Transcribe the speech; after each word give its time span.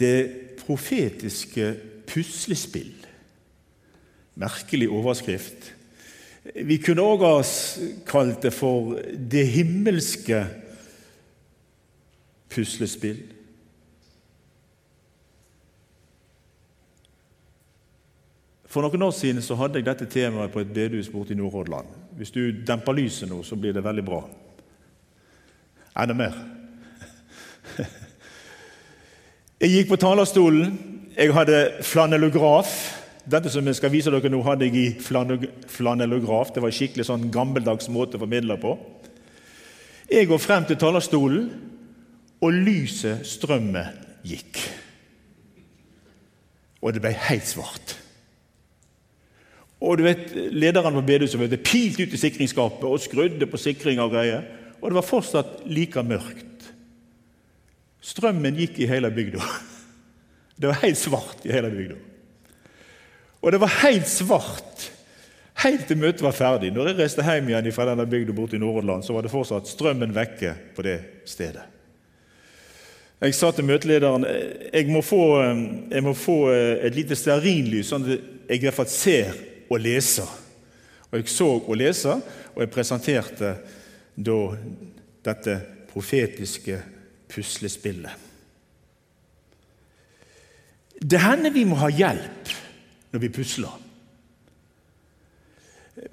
Det 0.00 0.56
profetiske 0.62 1.74
puslespill. 2.08 2.94
Merkelig 4.40 4.88
overskrift. 4.88 5.74
Vi 6.54 6.78
kunne 6.80 7.04
òg 7.04 7.24
ha 7.26 7.34
kalt 8.08 8.40
det 8.46 8.52
for 8.56 8.96
det 9.12 9.44
himmelske 9.52 10.40
puslespill. 12.50 13.20
For 18.70 18.86
noen 18.86 19.02
år 19.02 19.10
siden 19.10 19.42
så 19.42 19.56
hadde 19.58 19.80
jeg 19.80 19.88
dette 19.88 20.06
temaet 20.06 20.52
på 20.54 20.62
et 20.62 20.70
bedehus 20.70 21.10
borte 21.10 21.34
i 21.34 21.38
Nordhordland. 21.38 21.90
Hvis 22.16 22.30
du 22.30 22.62
demper 22.66 22.94
lyset 22.94 23.28
nå, 23.28 23.42
så 23.42 23.58
blir 23.58 23.74
det 23.74 23.82
veldig 23.84 24.04
bra. 24.06 24.22
Enda 25.98 26.14
mer. 26.14 26.38
Jeg 29.60 29.74
gikk 29.74 29.90
på 29.90 29.96
talerstolen. 30.00 30.70
Jeg 31.12 31.34
hadde 31.36 31.58
flanellograf. 31.84 32.70
Dette 33.28 33.50
som 33.52 33.66
jeg 33.68 33.76
skal 33.76 33.92
vise 33.92 34.08
dere 34.08 34.30
nå, 34.32 34.40
hadde 34.46 34.64
jeg 34.64 34.76
i 34.80 34.94
flane- 35.04 35.50
flanellograf. 35.68 36.54
Det 36.54 36.62
var 36.62 36.72
en 36.72 36.78
skikkelig 36.78 37.04
sånn 37.04 37.26
gammeldags 37.30 37.90
måte 37.92 38.16
å 38.16 38.22
formidle 38.22 38.56
på. 38.56 38.72
Jeg 40.08 40.30
går 40.30 40.40
frem 40.40 40.64
til 40.64 40.80
talerstolen, 40.80 41.50
og 42.40 42.56
lyset, 42.56 43.20
strømmet, 43.28 44.00
gikk. 44.24 44.62
Og 46.80 46.94
det 46.94 47.02
ble 47.04 47.12
helt 47.28 47.44
svart. 47.44 47.98
Og 49.80 49.98
du 49.98 50.06
vet, 50.08 50.32
Lederen 50.52 50.96
på 50.96 51.04
bedehuset 51.04 51.62
pilte 51.62 52.08
ut 52.08 52.14
i 52.16 52.16
sikringsskapet 52.16 52.88
og 52.88 53.00
skrudde 53.00 53.46
på 53.46 53.60
sikring 53.60 54.00
og 54.00 54.16
greier. 54.16 54.42
Og 54.80 54.88
det 54.88 54.94
var 54.96 55.04
fortsatt 55.04 55.68
like 55.68 56.00
mørkt. 56.00 56.49
Strømmen 58.00 58.56
gikk 58.56 58.78
i 58.80 58.88
hele 58.88 59.10
bygda. 59.12 59.44
Det 60.60 60.68
var 60.68 60.80
helt 60.82 60.98
svart 60.98 61.44
i 61.48 61.52
hele 61.52 61.70
bygda. 61.72 61.98
Og 63.40 63.52
det 63.52 63.60
var 63.62 63.78
helt 63.82 64.08
svart 64.08 64.90
helt 65.64 65.86
til 65.88 65.98
møtet 66.00 66.24
var 66.24 66.36
ferdig. 66.36 66.72
Når 66.72 66.90
jeg 66.90 66.98
reiste 67.00 67.24
hjem 67.24 67.50
igjen 67.50 67.72
fra 67.74 67.88
denne 67.90 68.06
bygda 68.08 68.34
borte 68.36 68.56
i 68.56 68.62
Nordhordland, 68.62 69.04
så 69.04 69.16
var 69.16 69.24
det 69.24 69.32
fortsatt 69.32 69.68
strømmen 69.68 70.14
vekke 70.16 70.54
på 70.76 70.84
det 70.86 70.96
stedet. 71.28 71.66
Jeg 73.20 73.36
sa 73.36 73.50
til 73.52 73.66
møtelederen 73.68 74.24
jeg 74.24 74.86
må 74.88 75.02
få, 75.04 75.22
jeg 75.92 76.04
må 76.04 76.14
få 76.16 76.38
et 76.54 76.94
lite 76.96 77.18
stearinlys, 77.18 77.90
sånn 77.90 78.06
at 78.06 78.14
jeg 78.48 78.56
i 78.56 78.64
hvert 78.64 78.78
fall 78.78 78.88
ser 78.88 79.34
og 79.68 79.82
leser. 79.84 80.30
Og 81.10 81.18
jeg 81.18 81.28
så 81.28 81.50
og 81.58 81.76
leser, 81.76 82.22
og 82.54 82.64
jeg 82.64 82.72
presenterte 82.72 83.52
da 84.16 84.38
dette 85.26 85.58
profetiske 85.90 86.78
puslespillet. 87.30 88.26
Det 91.00 91.20
hender 91.22 91.54
vi 91.54 91.64
må 91.64 91.78
ha 91.80 91.88
hjelp 91.88 92.50
når 93.10 93.22
vi 93.22 93.32
pusler. 93.32 93.78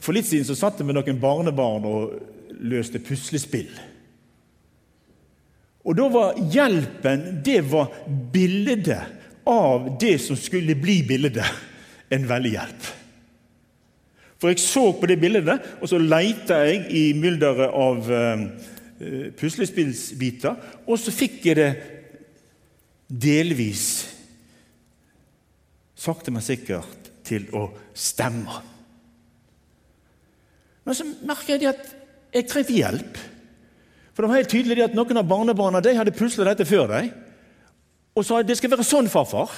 For 0.04 0.16
litt 0.16 0.28
siden 0.30 0.48
så 0.48 0.56
satt 0.58 0.80
jeg 0.80 0.88
med 0.88 0.98
noen 0.98 1.20
barnebarn 1.22 1.86
og 1.88 2.16
løste 2.68 3.02
puslespill. 3.04 3.72
Og 5.88 5.96
da 5.96 6.08
var 6.12 6.40
hjelpen 6.52 7.42
det 7.46 7.62
var 7.72 7.92
bildet 8.34 8.96
av 9.48 9.94
det 10.02 10.18
som 10.20 10.40
skulle 10.40 10.76
bli 10.76 11.00
bildet, 11.08 11.44
en 12.12 12.26
veldig 12.28 12.52
hjelp. 12.52 12.88
For 14.38 14.52
jeg 14.52 14.62
så 14.62 14.90
på 14.94 15.08
det 15.10 15.18
bildet, 15.22 15.64
og 15.82 15.90
så 15.90 16.00
leita 16.02 16.60
jeg 16.68 16.84
i 16.94 17.06
mylderet 17.18 17.72
av 17.72 18.12
eh, 19.00 19.30
puslespillsbiter, 19.38 20.56
og 20.88 21.00
så 21.00 21.14
fikk 21.14 21.46
jeg 21.50 21.60
det 21.60 21.70
delvis, 23.08 23.86
sakte, 25.98 26.34
men 26.34 26.44
sikkert, 26.46 27.12
til 27.28 27.48
å 27.56 27.68
stemme. 27.98 28.62
Men 30.88 30.96
så 30.96 31.04
merker 31.28 31.58
jeg 31.58 31.68
at 31.74 31.90
jeg 32.36 32.48
trengte 32.48 32.76
hjelp. 32.76 33.18
For 34.16 34.24
det 34.24 34.32
var 34.32 34.40
helt 34.40 34.54
tydelig 34.54 34.86
at 34.86 34.96
Noen 34.96 35.20
av 35.20 35.28
barnebarna 35.28 35.82
de 35.84 35.96
hadde 35.98 36.16
pusla 36.16 36.48
dette 36.48 36.68
før 36.68 36.88
deg. 36.94 37.10
Og 38.18 38.26
sa 38.26 38.40
det 38.42 38.56
skal 38.58 38.72
være 38.72 38.86
sånn, 38.88 39.10
farfar. 39.12 39.52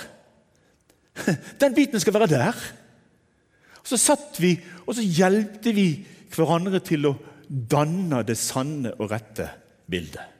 Den 1.61 1.75
biten 1.77 2.01
skal 2.01 2.15
være 2.17 2.31
der. 2.31 2.57
Så 3.85 3.99
satt 4.01 4.39
vi 4.41 4.55
og 4.85 4.97
så 4.97 5.05
hjelpte 5.05 5.73
vi 5.73 5.87
hverandre 6.33 6.81
til 6.85 7.07
å 7.09 7.15
danne 7.49 8.21
det 8.23 8.37
sanne 8.37 8.93
og 8.99 9.09
rette 9.11 9.47
bildet. 9.89 10.35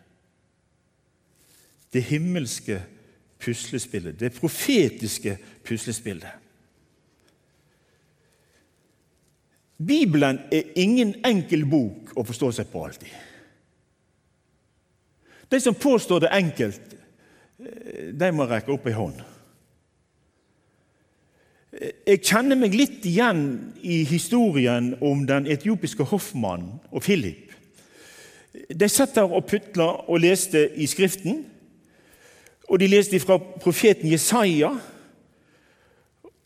Det 1.89 2.03
himmelske 2.05 2.77
puslespillet, 3.41 4.19
det 4.19 4.35
profetiske 4.35 5.37
puslespillet. 5.65 6.35
Bibelen 9.79 10.41
er 10.51 10.75
ingen 10.75 11.15
enkel 11.25 11.63
bok 11.69 12.11
å 12.19 12.25
forstå 12.27 12.51
seg 12.57 12.69
på 12.69 12.83
alltid. 12.85 13.11
De 15.49 15.59
som 15.63 15.73
påstår 15.73 16.25
det 16.25 16.33
enkelt, 16.35 16.95
de 18.13 18.31
må 18.35 18.45
rekke 18.45 18.75
opp 18.75 18.85
ei 18.87 18.95
hånd. 18.95 19.23
Jeg 22.09 22.23
kjenner 22.25 22.57
meg 22.57 22.73
litt 22.73 23.03
igjen 23.05 23.41
i 23.85 23.99
historien 24.09 24.95
om 25.05 25.27
den 25.29 25.45
etiopiske 25.45 26.07
hoffmannen 26.09 26.79
og 26.89 27.03
Philip. 27.05 27.51
De 28.73 28.87
satt 28.89 29.13
der 29.13 29.29
og 29.29 29.45
putla 29.45 29.91
og 30.09 30.23
leste 30.23 30.63
i 30.73 30.87
Skriften, 30.89 31.43
og 32.65 32.81
de 32.81 32.89
leste 32.89 33.19
fra 33.21 33.37
profeten 33.37 34.09
Jesaja. 34.09 34.71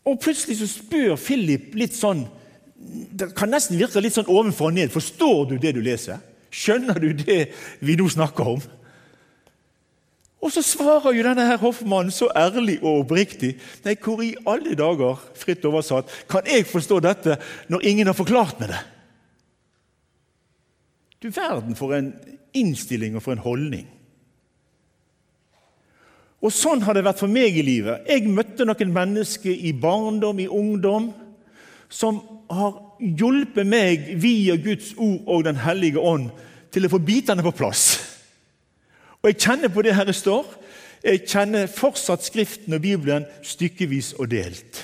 Og 0.04 0.20
plutselig 0.20 0.58
så 0.60 0.68
spør 0.68 1.16
Philip 1.20 1.72
litt 1.76 1.96
sånn 1.96 2.26
Det 2.84 3.30
kan 3.32 3.48
nesten 3.48 3.78
virke 3.80 4.02
litt 4.04 4.12
sånn 4.12 4.28
ovenfor 4.28 4.68
og 4.68 4.74
ned. 4.76 4.90
Forstår 4.92 5.46
du 5.48 5.54
det 5.56 5.70
du 5.72 5.80
leser? 5.80 6.18
Skjønner 6.52 6.98
du 7.00 7.14
det 7.16 7.46
vi 7.80 7.96
nå 7.96 8.10
snakker 8.12 8.50
om? 8.58 8.60
Og 10.44 10.52
så 10.52 10.60
svarer 10.60 11.14
jo 11.16 11.24
denne 11.24 11.46
her 11.48 11.60
hoffmannen 11.62 12.12
så 12.12 12.28
ærlig 12.36 12.76
og 12.82 13.06
oppriktig. 13.06 13.54
Nei, 13.86 13.94
hvor 13.96 14.20
i 14.20 14.34
alle 14.44 14.76
dager, 14.76 15.22
fritt 15.40 15.64
oversatt, 15.64 16.10
kan 16.28 16.44
jeg 16.44 16.66
forstå 16.68 17.00
dette 17.04 17.38
når 17.72 17.86
ingen 17.88 18.10
har 18.10 18.18
forklart 18.18 18.60
meg 18.60 18.74
det? 18.74 18.82
Du 21.24 21.30
verden 21.32 21.76
for 21.78 21.96
en 21.96 22.12
innstilling 22.52 23.16
og 23.16 23.24
for 23.24 23.32
en 23.32 23.44
holdning. 23.46 23.88
Og 26.44 26.52
Sånn 26.52 26.82
har 26.84 26.92
det 26.92 27.06
vært 27.06 27.22
for 27.22 27.32
meg 27.32 27.56
i 27.56 27.64
livet. 27.64 28.04
Jeg 28.04 28.28
møtte 28.28 28.66
noen 28.68 28.92
mennesker 28.92 29.48
i 29.64 29.72
barndom, 29.72 30.42
i 30.44 30.50
ungdom, 30.50 31.08
som 31.88 32.20
har 32.52 32.76
hjulpet 33.00 33.64
meg 33.64 34.10
via 34.20 34.58
Guds 34.60 34.92
ord 35.00 35.24
og 35.24 35.46
Den 35.48 35.56
hellige 35.64 36.04
ånd 36.04 36.28
til 36.74 36.84
å 36.84 36.92
få 36.92 37.00
bitene 37.00 37.44
på 37.46 37.54
plass. 37.56 37.93
Og 39.24 39.30
Jeg 39.32 39.40
kjenner 39.40 39.72
på 39.72 39.82
det 39.82 39.94
her 39.96 40.04
det 40.04 40.14
står. 40.14 40.44
Jeg 41.04 41.22
kjenner 41.24 41.68
fortsatt 41.68 42.26
Skriften 42.26 42.76
og 42.76 42.82
Bibelen 42.84 43.24
stykkevis 43.42 44.12
og 44.20 44.28
delt. 44.30 44.82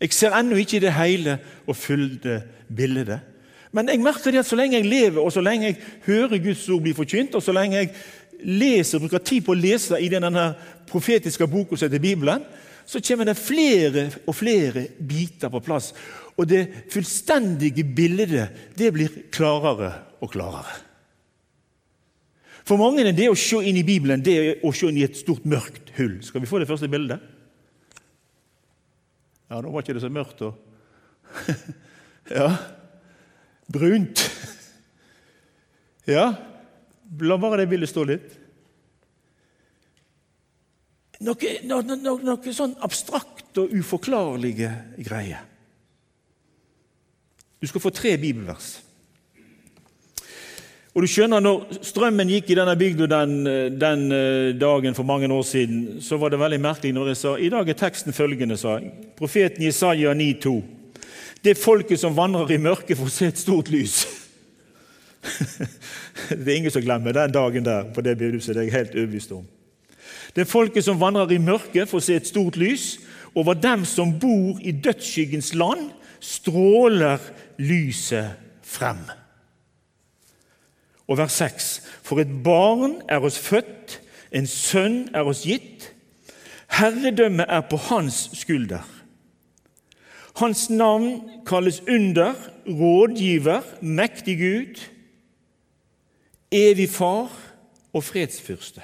Jeg 0.00 0.12
ser 0.12 0.36
ennå 0.36 0.58
ikke 0.60 0.82
det 0.82 0.92
hele 0.92 1.38
og 1.66 1.76
fulle 1.76 2.42
bildet. 2.68 3.20
Men 3.72 3.88
jeg 3.88 4.02
merker 4.04 4.34
det 4.34 4.42
at 4.42 4.50
så 4.50 4.58
lenge 4.58 4.76
jeg 4.76 4.88
lever, 4.90 5.22
og 5.22 5.32
så 5.32 5.40
lenge 5.40 5.70
jeg 5.70 5.80
hører 6.04 6.42
Guds 6.44 6.66
ord 6.68 6.82
bli 6.84 6.92
forkynt, 6.92 7.34
og 7.34 7.42
så 7.42 7.54
lenge 7.56 7.78
jeg 7.78 7.92
leser, 8.44 9.00
bruker 9.00 9.24
tid 9.24 9.46
på 9.46 9.54
å 9.54 9.60
lese 9.62 9.96
i 9.96 10.12
denne 10.12 10.50
profetiske 10.90 11.48
boka 11.48 11.78
som 11.78 11.88
heter 11.88 12.04
Bibelen, 12.04 12.44
så 12.84 13.00
kommer 13.00 13.30
det 13.30 13.38
flere 13.38 14.08
og 14.26 14.36
flere 14.36 14.88
biter 15.08 15.48
på 15.48 15.64
plass. 15.64 15.94
Og 16.36 16.48
det 16.50 16.66
fullstendige 16.92 17.84
bildet 17.96 18.74
det 18.76 18.92
blir 18.92 19.22
klarere 19.32 19.94
og 20.20 20.34
klarere. 20.34 20.91
For 22.66 22.78
mange 22.78 23.02
er 23.04 23.14
det 23.16 23.28
å 23.30 23.38
se 23.38 23.58
inn 23.66 23.78
i 23.80 23.86
Bibelen 23.86 24.22
det 24.22 24.34
er 24.38 24.66
å 24.66 24.72
se 24.76 24.90
inn 24.90 25.00
i 25.00 25.06
et 25.06 25.18
stort, 25.18 25.46
mørkt 25.48 25.90
hull. 25.98 26.20
Skal 26.24 26.44
vi 26.44 26.50
få 26.50 26.62
det 26.62 26.68
første 26.70 26.90
bildet? 26.90 27.22
Ja, 29.50 29.58
nå 29.60 29.72
var 29.72 29.84
ikke 29.84 29.96
det 29.98 30.04
så 30.04 30.12
mørkt 30.12 30.44
og 30.46 30.60
Ja. 32.36 32.48
Brunt. 33.72 34.20
Ja, 36.06 36.32
la 37.22 37.36
bare 37.40 37.62
det 37.62 37.70
bildet 37.70 37.90
stå 37.90 38.04
litt. 38.08 38.38
noe, 41.22 41.52
noe, 41.68 41.96
noe, 41.96 42.18
noe 42.26 42.54
sånn 42.54 42.74
abstrakt 42.82 43.58
og 43.60 43.72
uforklarlige 43.78 44.70
greier. 44.98 45.44
Du 47.62 47.68
skal 47.70 47.84
få 47.84 47.92
tre 47.94 48.16
bibelvers. 48.18 48.80
Og 50.92 51.02
du 51.02 51.08
skjønner, 51.08 51.40
når 51.40 51.78
strømmen 51.88 52.28
gikk 52.28 52.50
i 52.52 52.56
denne 52.58 52.74
bygda 52.76 53.06
den, 53.08 53.36
den, 53.80 54.02
eh, 54.12 54.52
dagen 54.60 54.94
for 54.94 55.08
mange 55.08 55.30
år 55.32 55.42
siden, 55.42 56.02
så 56.04 56.18
var 56.20 56.28
det 56.28 56.40
veldig 56.40 56.60
merkelig 56.60 56.92
når 56.92 57.06
jeg 57.08 57.16
sa 57.16 57.36
i 57.38 57.48
dag 57.48 57.68
er 57.68 57.78
teksten 57.80 58.12
følgende, 58.12 58.58
sa 58.60 58.76
jeg. 58.76 58.92
Profeten 59.16 59.64
Jesaja 59.64 60.12
9,2. 60.12 60.62
Det 61.44 61.56
folket 61.56 62.00
som 62.00 62.16
vandrer 62.16 62.52
i 62.52 62.60
mørket, 62.60 62.98
får 62.98 63.08
se 63.08 63.30
et 63.32 63.40
stort 63.40 63.70
lys. 63.72 64.04
det 66.28 66.44
er 66.44 66.56
ingen 66.56 66.74
som 66.74 66.84
glemmer 66.84 67.16
den 67.16 67.32
dagen 67.32 67.64
der 67.64 67.88
på 67.94 68.04
det 68.04 68.18
bedehuset. 68.18 68.54
Det 68.54 68.60
er 68.60 68.68
jeg 68.68 68.76
helt 68.76 68.94
overbevist 68.94 69.32
om. 69.32 69.48
Det 70.36 70.48
folket 70.48 70.84
som 70.84 71.00
vandrer 71.00 71.32
i 71.32 71.40
mørket, 71.40 71.88
får 71.88 72.04
se 72.04 72.20
et 72.20 72.28
stort 72.28 72.60
lys. 72.60 72.98
Over 73.34 73.56
dem 73.56 73.84
som 73.88 74.12
bor 74.20 74.60
i 74.60 74.76
dødsskyggens 74.76 75.54
land, 75.54 75.88
stråler 76.20 77.18
lyset 77.58 78.36
frem. 78.62 79.21
Og 81.12 81.18
vers 81.18 81.32
6.: 81.32 81.82
For 82.02 82.22
et 82.22 82.30
barn 82.44 82.94
er 83.08 83.20
oss 83.20 83.36
født, 83.38 83.98
en 84.32 84.46
sønn 84.48 85.10
er 85.12 85.28
oss 85.28 85.42
gitt. 85.44 85.90
Herredømmet 86.72 87.50
er 87.52 87.66
på 87.68 87.76
hans 87.90 88.30
skulder. 88.32 88.86
Hans 90.40 90.70
navn 90.70 91.20
kalles 91.46 91.82
under, 91.84 92.32
rådgiver, 92.64 93.60
mektig 93.82 94.38
Gud, 94.38 94.80
evig 96.48 96.88
far 96.88 97.28
og 97.92 98.04
fredsfyrste. 98.04 98.80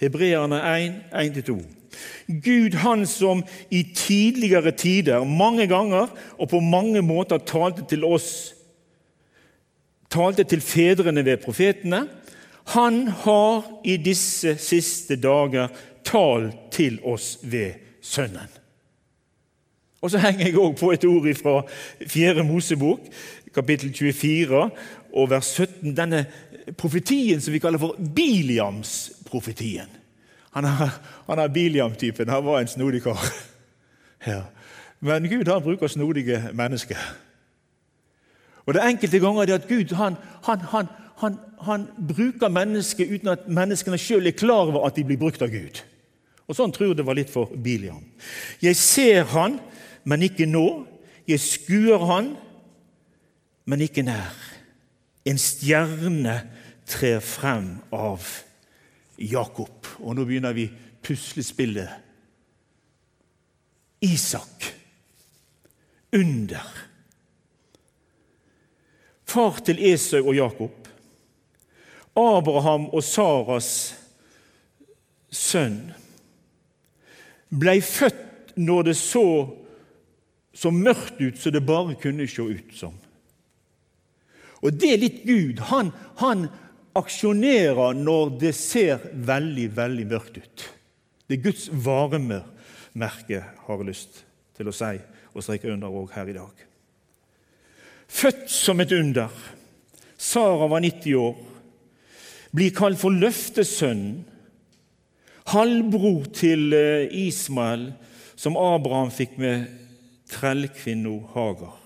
Hebreerne 0.00 0.62
1, 0.78 0.96
1-2. 1.12 1.58
Gud, 2.40 2.74
han 2.80 3.04
som 3.06 3.44
i 3.70 3.82
tidligere 3.94 4.72
tider 4.72 5.24
mange 5.24 5.66
ganger 5.66 6.08
og 6.38 6.48
på 6.48 6.60
mange 6.60 7.02
måter 7.02 7.38
talte 7.38 7.84
til 7.88 8.04
oss, 8.04 8.54
talte 10.12 10.44
til 10.44 10.60
fedrene 10.60 11.24
ved 11.24 11.40
profetene, 11.42 12.06
han 12.76 13.08
har 13.24 13.64
i 13.84 13.96
disse 13.98 14.54
siste 14.62 15.16
dager 15.18 15.72
talt 16.06 16.68
til 16.74 17.00
oss 17.04 17.38
ved 17.42 17.80
Sønnen. 18.02 18.50
Og 20.02 20.10
Så 20.10 20.18
henger 20.18 20.46
jeg 20.46 20.58
òg 20.58 20.74
på 20.78 20.90
et 20.92 21.04
ord 21.06 21.28
fra 21.38 21.62
4. 22.06 22.44
Mosebok, 22.44 23.00
kapittel 23.54 23.92
24 23.94 24.70
og 25.14 25.30
vers 25.30 25.46
17. 25.54 25.94
Denne 25.96 26.24
profetien 26.78 27.40
som 27.40 27.54
vi 27.54 27.60
kaller 27.62 27.78
for 27.78 27.94
Biliams-profetien. 28.14 29.90
Han 30.52 30.64
er, 31.38 31.48
Biliam-typen. 31.48 32.28
Han 32.28 32.44
var 32.44 32.60
en 32.60 32.68
snodig 32.68 33.02
kar. 33.02 33.22
Ja. 34.26 34.42
Men 35.00 35.26
Gud 35.26 35.48
han 35.50 35.62
bruker 35.62 35.86
snodige 35.90 36.50
mennesker. 36.54 36.98
Og 38.66 38.74
Det 38.74 38.82
er 38.82 38.92
enkelte 38.92 39.18
ganger 39.22 39.48
det 39.48 39.54
at 39.58 39.68
Gud 39.68 39.94
han, 39.98 40.16
han, 40.46 40.60
han, 41.22 41.38
han 41.66 41.86
bruker 42.08 42.52
mennesker 42.52 43.10
uten 43.14 43.32
at 43.34 43.48
menneskene 43.48 43.98
sjøl 43.98 44.26
er 44.26 44.38
klar 44.38 44.70
over 44.70 44.86
at 44.86 44.96
de 44.96 45.04
blir 45.06 45.18
brukt 45.18 45.42
av 45.42 45.50
Gud. 45.50 45.82
Og 46.46 46.58
Sånn 46.58 46.72
tror 46.74 46.92
jeg 46.92 47.00
det 47.00 47.06
var 47.06 47.18
litt 47.18 47.30
for 47.32 47.50
Biliam. 47.64 48.02
Jeg 48.62 48.76
ser 48.78 49.24
han, 49.32 49.58
men 50.04 50.26
ikke 50.26 50.46
nå. 50.50 50.84
Jeg 51.26 51.40
skuer 51.42 52.02
han, 52.10 52.32
men 53.64 53.84
ikke 53.84 54.04
nær. 54.06 54.34
En 55.24 55.38
stjerne 55.38 56.40
trer 56.90 57.22
frem 57.22 57.76
av 57.94 58.26
Jakob. 59.16 59.86
Og 60.02 60.16
nå 60.18 60.26
begynner 60.26 60.54
vi 60.56 60.66
puslespillet. 61.02 61.88
Isak. 64.02 64.66
Under. 66.12 66.91
Far 69.32 69.62
til 69.64 69.80
Esau 69.92 70.26
og 70.26 70.36
Jakob. 70.36 70.88
Abraham 72.12 72.90
og 72.92 73.00
Saras 73.04 73.70
sønn 75.32 75.78
blei 77.48 77.78
født 77.84 78.52
når 78.60 78.90
det 78.90 78.96
så 79.00 79.24
så 80.52 80.70
mørkt 80.70 81.20
ut 81.20 81.38
som 81.40 81.54
det 81.54 81.64
bare 81.64 81.96
kunne 82.00 82.26
se 82.28 82.44
ut 82.44 82.74
som. 82.76 82.92
Og 84.62 84.76
det 84.78 84.90
er 84.92 85.00
litt 85.00 85.22
Gud. 85.24 85.62
Han, 85.72 85.90
han 86.20 86.46
aksjonerer 86.98 87.96
når 87.96 88.34
det 88.42 88.52
ser 88.56 89.00
veldig, 89.12 89.70
veldig 89.76 90.06
mørkt 90.12 90.36
ut. 90.38 90.66
Det 91.26 91.38
er 91.38 91.46
Guds 91.46 91.70
varemerke, 91.72 93.40
har 93.64 93.80
jeg 93.80 93.88
lyst 93.88 94.22
til 94.58 94.68
å 94.68 94.76
si 94.76 94.98
og 95.32 95.40
streke 95.40 95.72
under 95.72 95.88
òg 95.88 96.12
her 96.12 96.28
i 96.28 96.36
dag. 96.36 96.66
Født 98.12 98.50
som 98.50 98.80
et 98.80 98.92
under. 98.92 99.32
Sara 100.18 100.68
var 100.68 100.84
90 100.84 101.14
år. 101.16 101.38
Blir 102.52 102.74
kalt 102.76 103.00
for 103.00 103.14
løftesønnen. 103.14 104.26
Halvbror 105.52 106.28
til 106.36 106.72
eh, 106.76 107.08
Ismael, 107.26 107.88
som 108.36 108.56
Abraham 108.56 109.10
fikk 109.10 109.38
med 109.42 109.64
trellkvinna 110.30 111.16
Hagar. 111.32 111.80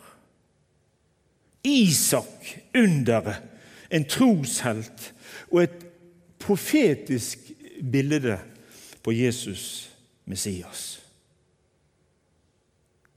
Isak, 1.66 2.50
underet, 2.76 3.40
en 3.90 4.04
troshelt 4.04 5.12
og 5.50 5.62
et 5.62 5.86
profetisk 6.42 7.48
bilde 7.80 8.36
på 9.02 9.14
Jesus, 9.14 9.88
Messias. 10.26 10.98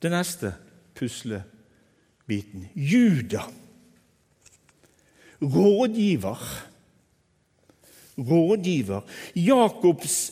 Det 0.01 0.11
neste 0.13 0.53
puslebiten 2.30 2.68
Juda. 2.74 3.44
Rådgiver. 5.42 6.38
Rådgiver. 8.18 9.02
Jakobs 9.33 10.31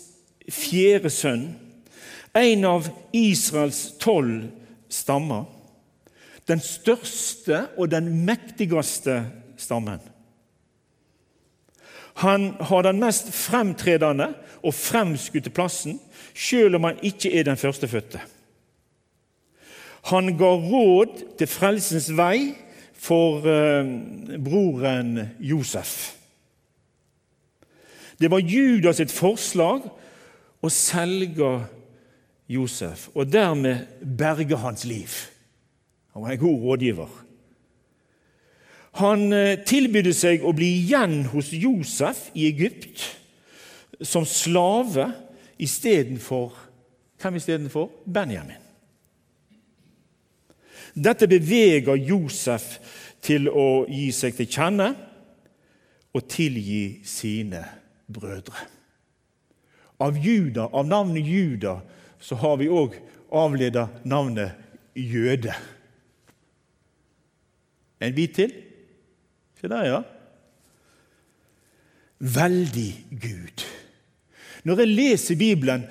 fjerde 0.50 1.10
sønn. 1.10 1.56
En 2.36 2.66
av 2.66 2.90
Israels 3.14 3.98
tolv 4.00 4.50
stammer 4.90 5.48
den 6.48 6.62
største 6.64 7.66
og 7.78 7.90
den 7.92 8.24
mektigste 8.26 9.26
stammen. 9.60 10.00
Han 12.24 12.54
har 12.60 12.86
den 12.86 13.02
mest 13.02 13.34
fremtredende 13.36 14.30
og 14.64 14.74
fremskutte 14.74 15.52
plassen, 15.52 16.00
selv 16.34 16.78
om 16.80 16.88
han 16.88 17.04
ikke 17.04 17.34
er 17.36 17.44
den 17.44 17.60
førstefødte. 17.60 18.22
Han 20.08 20.32
ga 20.40 20.54
råd 20.56 21.24
til 21.40 21.50
frelsens 21.52 22.10
vei 22.16 22.54
for 22.98 23.44
eh, 23.48 23.90
broren 24.40 25.18
Josef. 25.44 26.14
Det 28.18 28.32
var 28.32 28.42
Judas 28.42 28.98
sitt 29.02 29.14
forslag 29.14 29.86
å 30.64 30.70
selge 30.74 31.52
Josef 32.50 33.10
og 33.14 33.28
dermed 33.30 34.00
berge 34.02 34.58
hans 34.64 34.86
liv. 34.88 35.12
Han 36.16 36.24
var 36.24 36.34
en 36.34 36.42
god 36.42 36.64
rådgiver. 36.70 37.12
Han 39.04 39.28
eh, 39.36 39.60
tilbydde 39.68 40.14
seg 40.16 40.46
å 40.48 40.56
bli 40.58 40.72
igjen 40.80 41.28
hos 41.34 41.52
Josef 41.54 42.30
i 42.34 42.48
Egypt 42.50 43.04
som 44.02 44.26
slave 44.26 45.12
istedenfor 45.58 46.64
Hvem 47.18 47.40
istedenfor? 47.40 47.88
Benjamin. 48.06 48.67
Dette 50.98 51.28
beveger 51.30 52.00
Josef 52.02 52.78
til 53.22 53.50
å 53.50 53.86
gi 53.90 54.10
seg 54.16 54.34
til 54.38 54.50
kjenne 54.50 54.88
og 56.18 56.26
tilgi 56.32 57.04
sine 57.06 57.62
brødre. 58.10 58.66
Av, 60.02 60.18
Juda, 60.18 60.68
av 60.74 60.86
navnet 60.90 61.26
Juda 61.26 61.80
så 62.22 62.38
har 62.42 62.58
vi 62.62 62.70
òg 62.70 62.98
avleda 63.34 63.88
navnet 64.08 64.58
jøde. 64.98 65.54
En 68.02 68.14
bit 68.14 68.36
til. 68.38 68.54
Se 69.58 69.70
der, 69.70 69.90
ja. 69.90 70.02
Veldig 72.18 72.92
Gud. 73.22 73.66
Når 74.66 74.82
jeg 74.82 74.94
leser 74.94 75.40
Bibelen, 75.40 75.86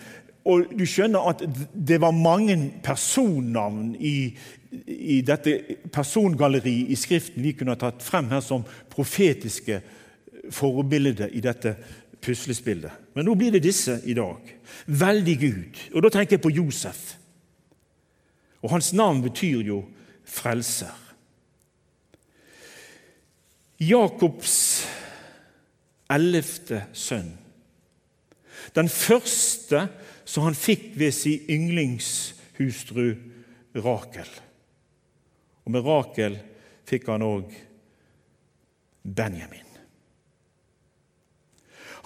og 0.46 0.70
du 0.78 0.84
skjønner 0.86 1.26
at 1.32 1.42
det 1.74 1.98
var 2.02 2.14
mange 2.14 2.54
personnavn 2.84 3.96
i, 3.98 4.30
i 4.86 5.20
dette 5.26 5.56
persongalleriet 5.92 6.90
i 6.90 6.98
Skriften 6.98 7.42
vi 7.44 7.54
kunne 7.56 7.76
ha 7.76 7.80
tatt 7.80 8.02
frem 8.04 8.28
her 8.32 8.42
som 8.44 8.64
profetiske 8.92 9.80
forbilder 10.54 11.32
i 11.34 11.42
dette 11.44 11.74
puslespillet. 12.22 12.90
Men 13.14 13.26
nå 13.28 13.34
blir 13.38 13.54
det 13.54 13.64
disse 13.66 13.98
i 14.04 14.14
dag. 14.16 14.40
Veldig 14.86 15.36
Gud. 15.40 15.80
Og 15.94 16.04
da 16.04 16.12
tenker 16.12 16.36
jeg 16.36 16.44
på 16.44 16.54
Josef. 16.54 17.16
Og 18.62 18.72
hans 18.72 18.92
navn 18.96 19.22
betyr 19.24 19.62
jo 19.66 19.82
frelser. 20.26 20.94
Jakobs 23.78 24.56
ellevte 26.10 26.86
sønn. 26.96 27.34
Den 28.74 28.88
første 28.90 29.86
som 30.26 30.46
han 30.48 30.56
fikk 30.58 30.94
ved 30.98 31.14
sin 31.14 31.46
yndlingshustru 31.52 33.14
Rakel. 33.76 34.28
Og 35.66 35.74
med 35.74 35.86
Rakel 35.86 36.38
fikk 36.86 37.08
han 37.10 37.24
òg 37.26 37.50
Benjamin. 39.02 39.64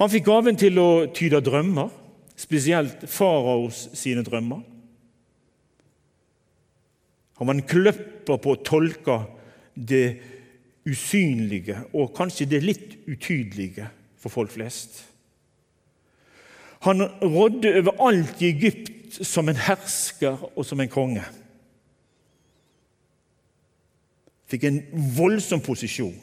Han 0.00 0.08
fikk 0.08 0.24
gaven 0.30 0.56
til 0.56 0.80
å 0.80 0.90
tyde 1.12 1.42
drømmer, 1.44 1.90
spesielt 2.40 3.04
faraos 3.12 3.90
sine 4.00 4.24
drømmer. 4.24 4.62
Han 7.36 7.48
var 7.48 7.56
en 7.56 7.68
kløpper 7.68 8.40
på 8.40 8.54
å 8.54 8.62
tolke 8.64 9.18
det 9.76 10.06
usynlige 10.88 11.76
og 11.92 12.14
kanskje 12.16 12.48
det 12.48 12.62
litt 12.64 12.96
utydelige 13.08 13.90
for 14.20 14.32
folk 14.32 14.52
flest. 14.56 15.02
Han 16.88 17.04
rådde 17.20 17.74
over 17.82 18.00
alt 18.08 18.40
i 18.40 18.48
Egypt 18.54 19.20
som 19.24 19.48
en 19.52 19.60
hersker 19.68 20.40
og 20.54 20.64
som 20.64 20.80
en 20.80 20.92
konge. 20.92 21.24
Fikk 24.50 24.66
en 24.66 24.80
voldsom 25.16 25.62
posisjon. 25.62 26.18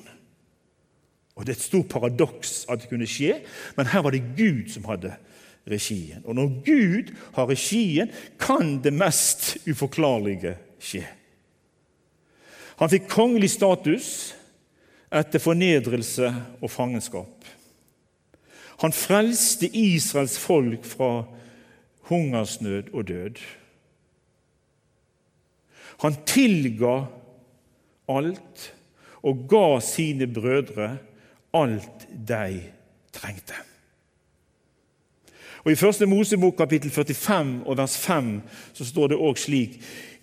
Og 1.37 1.45
Det 1.45 1.53
er 1.53 1.59
et 1.59 1.67
stort 1.67 1.89
paradoks 1.89 2.65
at 2.69 2.81
det 2.81 2.89
kunne 2.89 3.07
skje, 3.07 3.41
men 3.77 3.89
her 3.91 4.01
var 4.01 4.11
det 4.11 4.23
Gud 4.37 4.71
som 4.73 4.87
hadde 4.89 5.13
regien. 5.69 6.23
Og 6.25 6.35
når 6.35 6.47
Gud 6.65 7.13
har 7.35 7.49
regien, 7.49 8.11
kan 8.39 8.79
det 8.83 8.93
mest 8.93 9.57
uforklarlige 9.69 10.55
skje. 10.79 11.05
Han 12.77 12.89
fikk 12.89 13.07
kongelig 13.09 13.51
status 13.53 14.09
etter 15.13 15.41
fornedrelse 15.41 16.29
og 16.61 16.71
fangenskap. 16.71 17.45
Han 18.81 18.93
frelste 18.93 19.69
Israels 19.73 20.37
folk 20.39 20.85
fra 20.85 21.25
hungersnød 22.09 22.93
og 22.93 23.07
død. 23.07 23.39
Han 26.03 26.19
tilga 26.25 27.07
alt 28.09 28.73
og 29.27 29.47
ga 29.49 29.79
sine 29.83 30.27
brødre 30.27 30.97
alt 31.53 32.07
de 32.27 32.61
trengte. 33.13 33.53
Og 35.67 35.71
I 35.71 35.75
første 35.75 36.05
Mosebok 36.05 36.55
kapittel 36.57 36.91
45 36.91 37.63
og 37.65 37.77
vers 37.77 37.97
5 37.97 38.41
så 38.73 38.85
står 38.85 39.07
det 39.11 39.17
òg 39.19 39.39
slik 39.41 39.73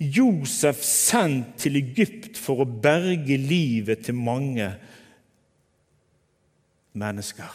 Josef 0.01 0.81
sendt 0.81 1.59
til 1.61 1.77
Egypt 1.77 2.39
for 2.41 2.63
å 2.63 2.69
berge 2.69 3.37
livet 3.37 4.07
til 4.07 4.17
mange 4.17 4.71
mennesker. 6.97 7.53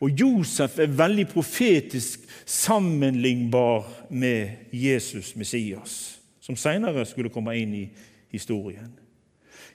Og 0.00 0.10
Josef 0.20 0.78
er 0.78 0.96
veldig 0.96 1.26
profetisk 1.28 2.24
sammenlignbar 2.46 3.84
med 4.10 4.72
Jesus 4.72 5.36
Messias, 5.36 6.18
som 6.40 6.56
senere 6.56 7.04
skulle 7.06 7.32
komme 7.32 7.58
inn 7.60 7.76
i 7.76 7.84
historien. 8.34 8.92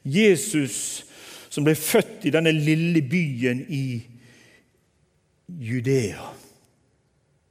Jesus 0.04 1.06
som 1.50 1.66
ble 1.66 1.76
født 1.76 2.28
i 2.30 2.34
denne 2.34 2.54
lille 2.54 3.02
byen 3.10 3.64
i 3.74 3.84
Judea, 5.50 6.30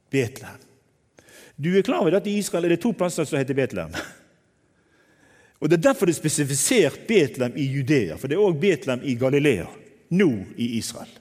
Betlehem. 0.09 0.65
Du 1.59 1.73
er 1.75 1.83
klar 1.83 2.05
over 2.05 2.15
at 2.15 2.27
i 2.27 2.37
Israel 2.39 2.65
er 2.65 2.77
det 2.77 2.81
to 2.81 2.93
plasser 2.95 3.27
som 3.27 3.37
heter 3.37 3.57
Betlehem. 3.57 3.91
Og 5.59 5.69
Det 5.69 5.77
er 5.77 5.89
derfor 5.89 6.07
det 6.07 6.15
er 6.15 6.21
spesifisert 6.21 7.01
Betlehem 7.07 7.57
i 7.57 7.65
Judea, 7.67 8.15
for 8.15 8.31
det 8.31 8.37
er 8.37 8.45
òg 8.45 8.61
Betlehem 8.61 9.03
i 9.03 9.17
Galilea, 9.19 9.67
nå 10.15 10.29
i 10.55 10.77
Israel. 10.79 11.11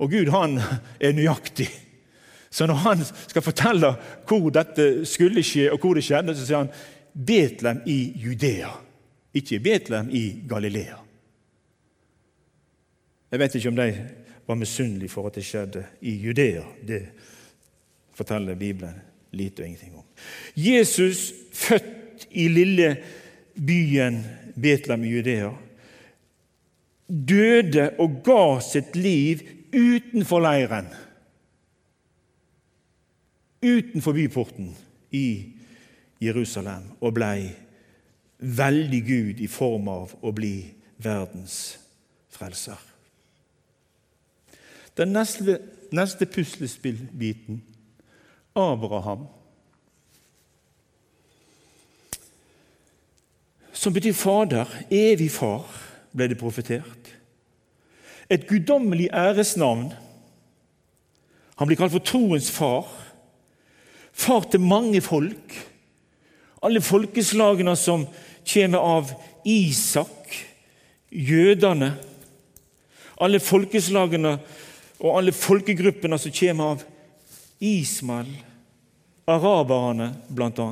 Og 0.00 0.10
Gud 0.12 0.28
han 0.32 0.60
er 1.00 1.16
nøyaktig. 1.16 1.68
Så 2.50 2.66
når 2.66 2.74
han 2.84 3.04
skal 3.04 3.42
fortelle 3.42 3.94
hvor 4.28 4.50
dette 4.52 5.06
skulle 5.06 5.42
skje, 5.46 5.70
og 5.72 5.78
hvor 5.78 5.94
det 5.94 6.04
skjedde, 6.04 6.34
så 6.36 6.46
sier 6.46 6.64
han 6.64 6.72
Betlehem 7.14 7.82
i 7.86 8.12
Judea 8.16 8.70
ikke 9.34 9.60
Betlehem, 9.60 10.10
i 10.10 10.42
Galilea. 10.48 10.96
Jeg 13.30 13.38
vet 13.38 13.54
ikke 13.54 13.68
om 13.68 13.76
de 13.76 13.90
var 14.46 14.58
misunnelige 14.58 15.12
for 15.12 15.28
at 15.28 15.36
det 15.38 15.44
skjedde 15.46 15.84
i 16.00 16.16
Judea. 16.18 16.64
Det 16.86 17.02
forteller 18.14 18.58
Bibelen 18.58 18.96
lite 19.30 19.62
og 19.62 19.66
ingenting 19.66 19.94
om. 19.94 20.04
Jesus, 20.56 21.32
født 21.52 22.26
i 22.30 22.48
lille 22.48 22.96
byen 23.54 24.24
Betlehem 24.60 25.04
i 25.04 25.12
Judea, 25.14 25.52
døde 27.08 27.90
og 27.98 28.18
ga 28.26 28.42
sitt 28.62 28.96
liv 28.96 29.46
utenfor 29.70 30.42
leiren, 30.42 30.90
utenfor 33.62 34.12
byporten 34.12 34.74
i 35.14 35.59
Jerusalem, 36.20 36.82
og 37.00 37.14
blei 37.14 37.50
veldig 38.38 39.00
Gud 39.06 39.40
i 39.40 39.48
form 39.48 39.88
av 39.88 40.14
å 40.20 40.32
bli 40.36 40.54
verdens 41.00 41.78
frelser. 42.32 42.78
Den 44.96 45.12
neste, 45.16 45.58
neste 45.92 46.26
puslespillbiten 46.26 47.62
Abraham. 48.56 49.26
Som 53.72 53.94
betyr 53.96 54.12
fader, 54.12 54.68
evig 54.90 55.30
far, 55.32 55.64
ble 56.12 56.28
det 56.28 56.38
profetert. 56.40 57.14
Et 58.30 58.44
guddommelig 58.48 59.08
æresnavn. 59.12 59.88
Han 61.56 61.68
blir 61.68 61.78
kalt 61.80 61.94
for 61.94 62.04
troens 62.04 62.50
far. 62.52 62.88
Far 64.12 64.44
til 64.50 64.60
mange 64.60 65.00
folk. 65.00 65.56
Alle 66.60 66.80
folkeslagene 66.84 67.76
som 67.76 68.06
kommer 68.44 68.78
av 68.78 69.12
Isak, 69.44 70.34
jødene, 71.10 71.94
alle 73.20 73.40
folkeslagene 73.40 74.34
og 75.00 75.16
alle 75.16 75.32
folkegruppene 75.32 76.18
som 76.20 76.34
kommer 76.36 76.74
av 76.74 76.84
Ismael, 77.60 78.30
araberne 79.28 80.12
bl.a., 80.28 80.68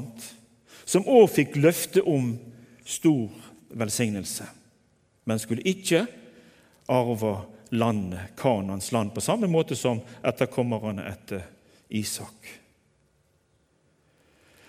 som 0.88 1.04
òg 1.08 1.28
fikk 1.34 1.58
løfte 1.60 2.04
om 2.08 2.32
stor 2.88 3.28
velsignelse, 3.76 4.46
men 5.28 5.40
skulle 5.40 5.66
ikke 5.68 6.06
arve 6.88 7.34
landet, 7.76 8.32
Kanans 8.36 8.92
land, 8.92 9.12
på 9.12 9.20
samme 9.20 9.50
måte 9.52 9.76
som 9.76 10.00
etterkommerne 10.24 11.04
etter 11.10 11.44
Isak. 11.88 12.48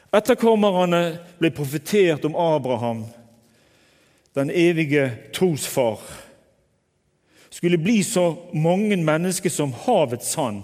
Etterkommerne 0.10 1.20
ble 1.38 1.52
profetert 1.54 2.26
om 2.26 2.36
Abraham, 2.36 3.04
den 4.34 4.50
evige 4.50 5.12
trosfar. 5.34 6.02
Skulle 7.50 7.78
bli 7.78 8.02
så 8.04 8.32
mange 8.54 8.98
mennesker 8.98 9.54
som 9.54 9.74
havets 9.86 10.32
sand 10.34 10.64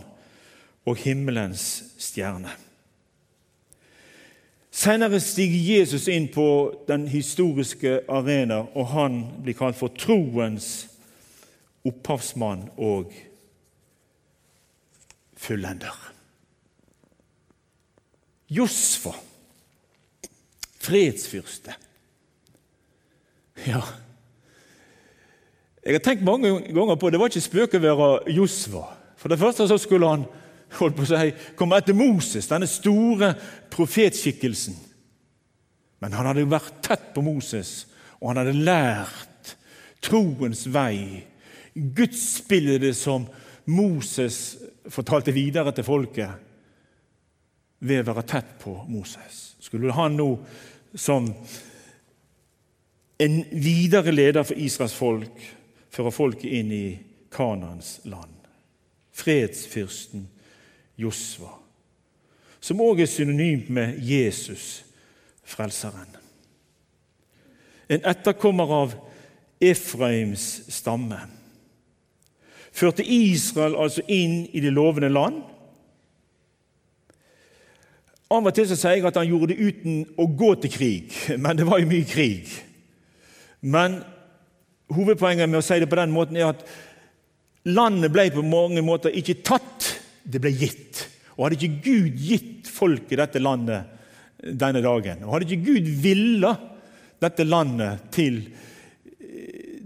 og 0.85 0.97
himmelens 1.01 1.83
stjerne. 2.01 2.53
Senere 4.75 5.21
stiger 5.23 5.77
Jesus 5.79 6.07
inn 6.11 6.25
på 6.33 6.47
den 6.89 7.05
historiske 7.07 8.01
arena, 8.11 8.65
og 8.75 8.89
han 8.91 9.21
blir 9.45 9.55
kalt 9.55 9.77
for 9.79 9.93
troens 9.93 10.89
opphavsmann 11.85 12.67
og 12.75 13.13
fullender. 15.39 15.95
Josfa 18.51 19.13
fredsfyrste. 20.85 21.75
Ja 23.65 23.81
Jeg 25.85 25.93
har 25.93 26.01
tenkt 26.03 26.25
mange 26.25 26.49
ganger 26.73 26.97
på 26.97 27.11
det 27.13 27.19
var 27.21 27.29
ikke 27.29 27.45
spøk 27.45 27.75
å 27.77 27.83
være 27.83 28.07
Josva. 28.33 28.87
For 29.21 29.29
det 29.29 29.37
første 29.39 29.67
så 29.69 29.77
skulle 29.77 30.09
han 30.09 30.23
holdt 30.79 30.97
på 30.97 31.05
å 31.05 31.09
si, 31.11 31.33
komme 31.57 31.77
etter 31.77 31.93
Moses, 31.97 32.49
denne 32.49 32.67
store 32.69 33.35
profetskikkelsen. 33.73 34.75
Men 36.01 36.17
han 36.17 36.27
hadde 36.27 36.43
jo 36.43 36.51
vært 36.51 36.81
tett 36.85 37.11
på 37.15 37.23
Moses, 37.25 37.85
og 38.19 38.31
han 38.31 38.41
hadde 38.41 38.65
lært 38.65 39.53
troens 40.05 40.65
vei, 40.73 41.23
gudsbildet 41.73 42.97
som 42.97 43.27
Moses 43.69 44.57
fortalte 44.91 45.33
videre 45.33 45.73
til 45.73 45.85
folket 45.87 46.41
ved 47.85 48.01
å 48.03 48.11
være 48.11 48.25
tett 48.29 48.55
på 48.61 48.73
Moses. 48.89 49.55
Skulle 49.61 49.93
han 49.95 50.17
nå 50.17 50.29
som 50.95 51.33
en 53.17 53.45
videre 53.51 54.11
leder 54.11 54.43
for 54.43 54.59
Israels 54.59 54.95
folk, 54.95 55.43
fører 55.91 56.15
folket 56.15 56.51
inn 56.51 56.71
i 56.71 56.87
Kanans 57.31 57.99
land. 58.03 58.31
Fredsfyrsten 59.15 60.27
Josva, 60.99 61.53
som 62.59 62.81
òg 62.83 63.03
er 63.03 63.09
synonymt 63.11 63.69
med 63.71 63.99
Jesus, 64.03 64.83
frelseren. 65.45 66.09
En 67.87 68.03
etterkommer 68.03 68.71
av 68.73 68.95
Efraims 69.61 70.65
stamme. 70.73 71.19
førte 72.75 73.05
Israel 73.07 73.75
altså 73.79 74.01
inn 74.11 74.49
i 74.51 74.59
det 74.59 74.73
lovende 74.73 75.09
land. 75.09 75.43
Av 78.33 78.41
og 78.41 78.55
til 78.57 78.65
så 78.65 78.77
sier 78.79 78.97
jeg 78.97 79.05
at 79.05 79.19
han 79.19 79.29
gjorde 79.29 79.51
det 79.53 79.61
uten 79.61 79.99
å 80.17 80.25
gå 80.33 80.51
til 80.63 80.73
krig, 80.73 81.13
men 81.43 81.59
det 81.59 81.67
var 81.67 81.81
jo 81.81 81.89
mye 81.91 82.07
krig. 82.09 82.49
Men 83.65 83.99
hovedpoenget 84.93 85.49
med 85.49 85.61
å 85.61 85.65
si 85.65 85.77
det 85.81 85.89
på 85.89 85.99
den 85.99 86.13
måten 86.13 86.37
er 86.39 86.49
at 86.49 86.63
landet 87.69 88.13
ble 88.13 88.27
på 88.33 88.45
mange 88.45 88.81
måter 88.85 89.13
ikke 89.13 89.41
tatt, 89.45 89.91
det 90.25 90.41
ble 90.41 90.53
gitt. 90.57 91.03
Og 91.35 91.47
hadde 91.47 91.59
ikke 91.59 91.83
Gud 91.85 92.21
gitt 92.21 92.69
folket 92.71 93.19
dette 93.21 93.41
landet 93.41 93.91
denne 94.45 94.81
dagen, 94.83 95.25
og 95.25 95.35
hadde 95.35 95.49
ikke 95.49 95.73
Gud 95.73 95.89
villa 96.01 96.53
dette 97.21 97.45
landet 97.47 98.07
til 98.13 98.41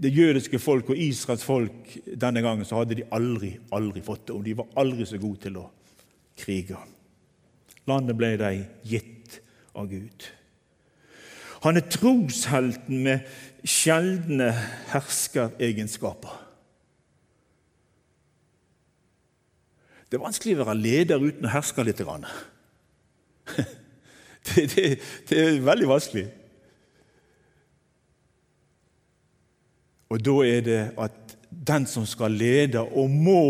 det 0.00 0.10
jødiske 0.16 0.58
folk 0.60 0.92
og 0.92 1.00
Israels 1.00 1.44
folk 1.44 1.92
denne 2.16 2.40
gangen, 2.44 2.64
så 2.64 2.80
hadde 2.80 2.96
de 3.02 3.08
aldri, 3.16 3.52
aldri 3.76 4.00
fått 4.04 4.30
det. 4.30 4.36
Og 4.36 4.46
de 4.46 4.56
var 4.56 4.72
aldri 4.80 5.04
så 5.08 5.20
gode 5.20 5.42
til 5.44 5.60
å 5.60 5.66
krige. 6.40 6.78
Landet 7.90 8.18
ble 8.18 8.34
de 8.40 8.52
gitt 8.86 9.40
av 9.74 9.88
Gud. 9.90 10.28
Han 11.64 11.76
er 11.76 11.88
troshelten 11.92 13.02
med 13.04 13.26
sjeldne 13.68 14.48
herskeregenskaper. 14.92 16.38
Det 20.10 20.18
er 20.18 20.24
vanskelig 20.24 20.56
å 20.56 20.64
være 20.64 20.80
leder 20.80 21.22
uten 21.22 21.46
å 21.46 21.52
herske 21.52 21.84
litt. 21.86 22.00
Det, 24.40 24.62
det, 24.72 24.84
det 25.28 25.36
er 25.36 25.58
veldig 25.60 25.86
vanskelig. 25.90 26.22
Og 30.10 30.22
da 30.24 30.36
er 30.48 30.62
det 30.64 30.78
at 30.98 31.34
den 31.50 31.84
som 31.86 32.06
skal 32.08 32.32
lede 32.34 32.80
og 32.80 33.12
må 33.12 33.42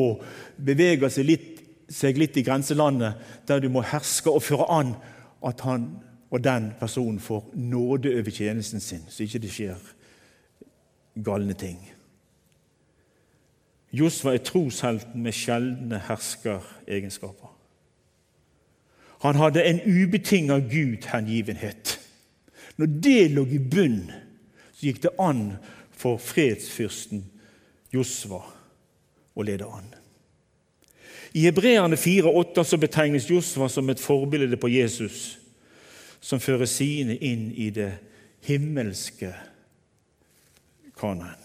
bevege 0.59 1.09
seg 1.15 1.29
litt, 1.31 1.60
seg 1.91 2.19
litt 2.19 2.37
i 2.39 2.45
grenselandet, 2.47 3.19
der 3.49 3.61
du 3.61 3.69
må 3.73 3.83
herske 3.83 4.31
og 4.31 4.45
føre 4.47 4.69
an, 4.71 4.95
at 5.47 5.65
han 5.67 5.91
og 6.31 6.45
den 6.45 6.71
personen 6.79 7.21
får 7.21 7.51
nåde 7.55 8.13
over 8.15 8.31
tjenesten 8.31 8.81
sin, 8.81 9.03
så 9.09 9.25
ikke 9.25 9.41
det 9.43 9.51
skjer 9.51 9.89
galne 11.25 11.57
ting. 11.59 11.81
Josva 13.93 14.37
er 14.37 14.45
troshelten 14.47 15.23
med 15.25 15.35
sjeldne 15.35 15.99
herskeregenskaper. 16.07 17.51
Han 19.21 19.37
hadde 19.37 19.65
en 19.67 19.81
ubetinga 19.85 20.61
Gud-hengivenhet. 20.71 21.99
Når 22.77 22.87
det 22.87 23.31
lå 23.35 23.45
i 23.51 23.59
bunn, 23.59 24.13
så 24.73 24.87
gikk 24.87 25.03
det 25.03 25.17
an 25.21 25.43
for 25.91 26.23
fredsfyrsten 26.23 27.27
Josva 27.93 28.41
å 29.35 29.45
lede 29.45 29.67
an. 29.67 29.91
I 31.33 31.45
Hebreerne 31.47 31.97
4,8 31.97 32.79
betegnes 32.81 33.29
Josva 33.31 33.69
som 33.71 33.89
et 33.91 34.03
forbilde 34.03 34.59
på 34.59 34.71
Jesus, 34.73 35.39
som 36.21 36.43
fører 36.43 36.69
sine 36.69 37.17
inn 37.17 37.51
i 37.55 37.71
det 37.75 37.93
himmelske 38.47 39.33
Kanan. 41.01 41.39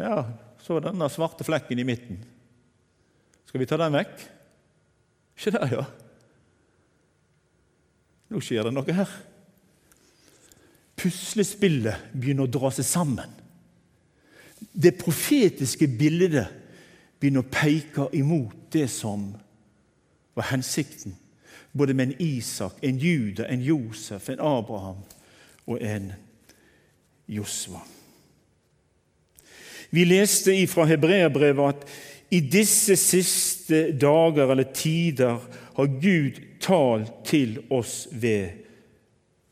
Ja, 0.00 0.22
så 0.64 0.78
denne 0.80 1.10
svarte 1.12 1.44
flekken 1.44 1.82
i 1.82 1.84
midten. 1.84 2.22
Skal 3.44 3.60
vi 3.60 3.66
ta 3.68 3.76
den 3.80 3.98
vekk? 3.98 4.22
Ikke 5.36 5.52
der, 5.58 5.74
ja. 5.74 5.84
Nå 8.30 8.40
skjer 8.44 8.64
det 8.64 8.72
noe 8.72 8.96
her 8.96 9.18
puslespillet 11.00 12.10
begynner 12.12 12.46
å 12.46 12.52
dra 12.52 12.70
seg 12.74 12.86
sammen. 12.86 13.38
Det 14.72 14.98
profetiske 14.98 15.88
bildet 15.98 16.46
begynner 17.20 17.44
å 17.44 17.52
peke 17.52 18.08
imot 18.16 18.70
det 18.72 18.86
som 18.90 19.32
var 20.38 20.50
hensikten. 20.52 21.16
Både 21.72 21.94
med 21.94 22.10
en 22.10 22.22
Isak, 22.22 22.78
en 22.82 22.98
Juda, 22.98 23.46
en 23.48 23.62
Josef, 23.62 24.28
en 24.28 24.40
Abraham 24.40 25.02
og 25.66 25.82
en 25.82 26.12
Josva. 27.28 27.82
Vi 29.90 30.04
leste 30.06 30.54
fra 30.70 30.86
Hebreabrevet 30.86 31.74
at 31.74 31.86
i 32.30 32.40
disse 32.46 32.94
siste 32.96 33.90
dager 33.98 34.52
eller 34.52 34.70
tider 34.74 35.40
har 35.76 35.94
Gud 36.02 36.38
talt 36.62 37.24
til 37.26 37.58
oss 37.70 38.04
ved 38.12 38.50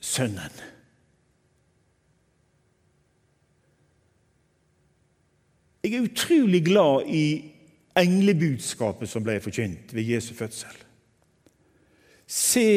Sønnen. 0.00 0.54
Jeg 5.88 5.96
er 5.96 6.04
utrolig 6.04 6.60
glad 6.66 7.06
i 7.08 7.24
englebudskapet 7.96 9.08
som 9.08 9.24
ble 9.24 9.38
forkynt 9.40 9.94
ved 9.96 10.04
Jesu 10.04 10.34
fødsel. 10.36 10.82
Se, 12.28 12.68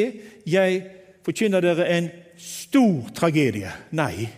jeg 0.48 0.78
forkynner 1.26 1.60
dere 1.60 1.90
en 1.92 2.08
stor 2.40 3.10
tragedie. 3.16 3.72
Nei. 3.92 4.30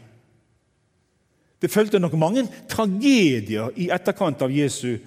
Det 1.61 1.69
fulgte 1.71 2.01
nok 2.01 2.17
mange 2.17 2.47
tragedier 2.69 3.69
i 3.77 3.91
etterkant 3.93 4.41
av 4.41 4.51
Jesu 4.51 4.97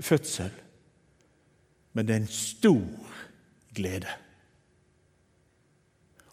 fødsel. 0.00 0.50
Men 1.92 2.08
det 2.08 2.16
er 2.16 2.24
en 2.24 2.32
stor 2.32 3.14
glede. 3.76 4.16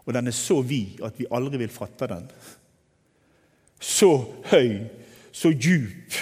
Og 0.07 0.15
den 0.15 0.31
er 0.31 0.39
så 0.39 0.61
vid 0.63 1.03
at 1.03 1.19
vi 1.19 1.27
aldri 1.27 1.59
vil 1.59 1.75
fatte 1.75 2.07
den. 2.07 2.31
Så 3.83 4.13
høy, 4.47 4.87
så 5.35 5.51
djup 5.51 6.15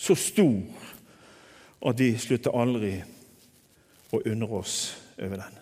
så 0.00 0.16
stor 0.16 0.86
at 1.88 1.98
de 1.98 2.12
slutter 2.20 2.56
aldri 2.56 2.94
å 4.10 4.22
undre 4.24 4.60
oss 4.62 4.76
over 5.20 5.42
den. 5.42 5.58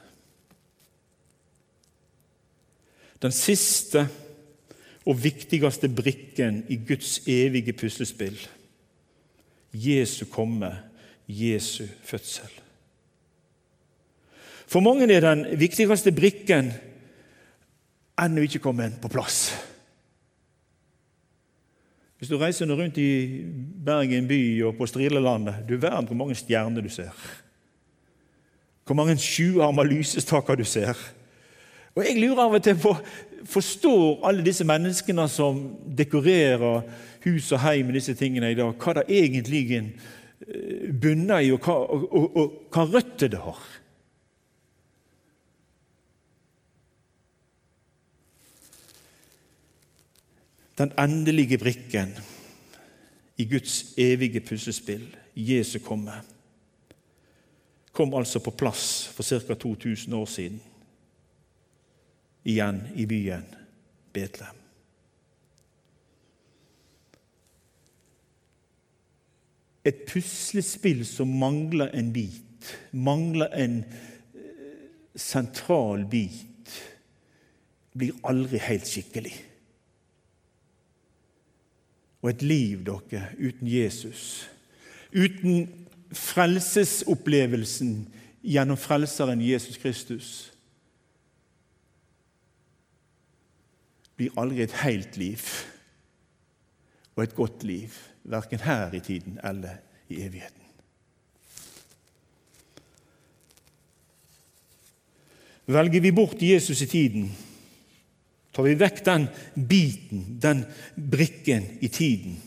Den 3.19 3.35
siste 3.35 4.05
og 5.09 5.19
viktigste 5.25 5.91
brikken 5.91 6.63
i 6.71 6.79
Guds 6.87 7.19
evige 7.27 7.75
puslespill 7.75 8.39
Jesu 9.75 10.25
komme, 10.31 10.71
Jesu 11.29 11.85
fødsel. 12.05 12.53
For 14.69 14.85
mange 14.85 15.09
er 15.13 15.25
den 15.25 15.45
viktigste 15.61 16.13
brikken 16.13 16.71
ennå 18.21 18.45
ikke 18.45 18.63
kommet 18.65 19.01
på 19.03 19.11
plass. 19.13 19.51
Hvis 22.19 22.31
du 22.31 22.39
reiser 22.39 22.67
rundt 22.67 22.99
i 22.99 23.45
Bergen 23.85 24.27
by 24.29 24.41
og 24.67 24.75
på 24.79 24.87
Strilelandet 24.91 25.63
Du 25.69 25.77
verden 25.77 26.07
hvor 26.07 26.19
mange 26.19 26.35
stjerner 26.35 26.83
du 26.83 26.89
ser. 26.91 27.15
Hvor 28.87 28.97
mange 28.99 29.17
sjuarma 29.17 29.85
lysestaker 29.87 30.59
du 30.59 30.65
ser. 30.65 30.99
Og 31.95 32.05
Jeg 32.05 32.21
lurer 32.21 32.45
av 32.45 32.55
og 32.59 32.63
til 32.63 32.79
på 32.79 32.97
Forstår 33.49 34.25
alle 34.27 34.43
disse 34.43 34.65
menneskene 34.67 35.29
som 35.31 35.61
dekorerer 35.97 36.83
hus 37.23 37.53
og 37.55 37.61
heim 37.63 37.87
med 37.87 37.95
disse 37.95 38.15
tingene 38.19 38.51
i 38.51 38.57
dag, 38.59 38.73
hva 38.75 38.95
det 38.99 39.05
egentlig 39.15 39.93
bunner 41.01 41.45
i, 41.47 41.53
og 41.55 41.63
hva, 41.63 41.77
og, 41.87 42.09
og, 42.11 42.37
og 42.37 42.75
hva 42.75 42.85
røtter 42.97 43.31
det 43.31 43.39
har? 43.43 43.61
Den 50.79 50.93
endelige 50.99 51.59
brikken 51.59 52.13
i 53.37 53.45
Guds 53.45 53.95
evige 53.99 54.41
puslespill, 54.41 55.17
Jesu 55.35 55.79
komme, 55.79 56.13
kom 57.93 58.15
altså 58.15 58.39
på 58.39 58.51
plass 58.51 59.07
for 59.15 59.23
ca. 59.23 59.55
2000 59.55 60.15
år 60.15 60.27
siden, 60.27 60.61
igjen 62.45 62.83
i 62.95 63.07
byen 63.07 63.47
Betlehem. 64.13 64.55
Et 69.85 70.05
puslespill 70.07 71.07
som 71.07 71.29
mangler 71.29 71.91
en 71.95 72.13
bit, 72.13 72.79
mangler 72.93 73.49
en 73.57 73.79
eh, 73.85 74.81
sentral 75.17 76.05
bit, 76.11 76.75
blir 77.95 78.19
aldri 78.23 78.61
helt 78.63 78.87
skikkelig 78.87 79.48
et 82.29 82.43
liv 82.43 82.85
dere 82.87 83.29
uten 83.39 83.69
Jesus, 83.69 84.49
uten 85.15 85.69
frelsesopplevelsen 86.13 88.09
gjennom 88.43 88.79
Frelseren 88.81 89.43
Jesus 89.45 89.79
Kristus, 89.81 90.29
blir 94.19 94.35
aldri 94.41 94.65
et 94.65 94.75
helt 94.83 95.17
liv 95.21 95.43
og 97.15 97.23
et 97.23 97.35
godt 97.35 97.63
liv, 97.67 97.95
verken 98.25 98.63
her 98.63 98.95
i 98.95 99.01
tiden 99.01 99.39
eller 99.45 99.79
i 100.09 100.23
evigheten. 100.23 100.65
Velger 105.69 106.01
vi 106.01 106.11
bort 106.11 106.43
Jesus 106.43 106.81
i 106.81 106.87
tiden, 106.87 107.29
Tar 108.59 108.67
vi 108.67 108.75
vekk 108.75 109.05
den 109.07 109.29
biten, 109.55 110.23
den 110.43 110.65
brikken, 110.97 111.63
i 111.79 111.87
tiden, 111.89 112.41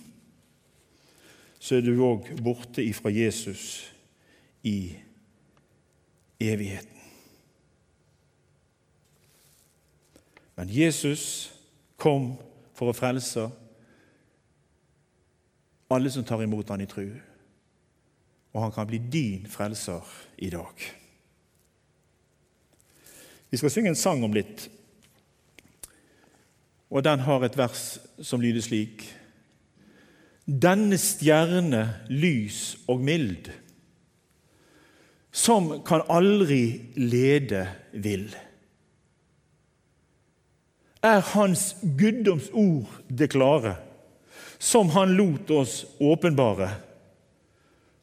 så 1.56 1.78
er 1.78 1.86
du 1.86 2.02
òg 2.04 2.26
borte 2.44 2.84
ifra 2.84 3.08
Jesus 3.16 3.62
i 4.68 4.92
evigheten. 6.36 7.00
Men 10.60 10.74
Jesus 10.76 11.24
kom 11.96 12.34
for 12.76 12.92
å 12.92 12.98
frelse 12.98 13.48
alle 15.96 16.12
som 16.12 16.28
tar 16.28 16.44
imot 16.44 16.76
han 16.76 16.84
i 16.84 16.90
tru. 16.92 17.08
Og 18.52 18.66
han 18.66 18.76
kan 18.76 18.92
bli 18.92 19.00
din 19.00 19.48
frelser 19.48 20.04
i 20.44 20.52
dag. 20.52 20.76
Vi 23.48 23.64
skal 23.64 23.72
synge 23.72 23.96
en 23.96 24.04
sang 24.04 24.28
om 24.28 24.36
litt, 24.36 24.68
og 26.92 27.04
den 27.08 27.24
har 27.24 27.44
et 27.46 27.58
vers 27.58 27.84
som 28.22 28.42
lyder 28.44 28.64
slik 28.66 29.08
Denne 30.46 30.98
stjerne 31.00 31.84
lys 32.10 32.74
og 32.90 33.04
mild, 33.06 33.52
som 35.32 35.70
kan 35.88 36.02
aldri 36.12 36.92
lede 36.98 37.62
vill. 37.94 38.26
Er 41.06 41.22
Hans 41.32 41.78
guddoms 41.98 42.50
ord 42.52 42.90
det 43.08 43.30
klare, 43.32 43.78
som 44.60 44.90
Han 44.98 45.16
lot 45.16 45.54
oss 45.56 45.86
åpenbare, 46.02 46.74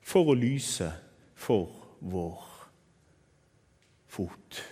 for 0.00 0.32
å 0.32 0.38
lyse 0.38 0.88
for 1.36 1.68
vår 2.00 2.48
fot. 4.08 4.62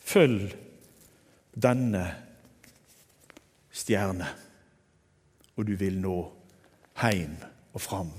Følg 0.00 0.56
denne 1.54 2.08
stjerne, 3.82 4.28
og 5.56 5.66
du 5.68 5.74
vil 5.78 5.98
nå 6.00 6.16
heim 7.02 7.34
og 7.72 7.82
fram 7.82 8.12